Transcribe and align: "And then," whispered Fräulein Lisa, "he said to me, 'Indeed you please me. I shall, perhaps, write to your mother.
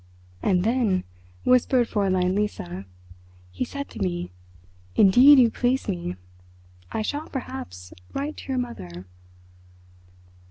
"And 0.41 0.63
then," 0.63 1.03
whispered 1.43 1.87
Fräulein 1.87 2.33
Lisa, 2.33 2.85
"he 3.51 3.63
said 3.63 3.87
to 3.89 3.99
me, 4.01 4.31
'Indeed 4.95 5.37
you 5.37 5.51
please 5.51 5.87
me. 5.87 6.15
I 6.91 7.03
shall, 7.03 7.29
perhaps, 7.29 7.93
write 8.11 8.37
to 8.37 8.47
your 8.47 8.57
mother. 8.57 9.05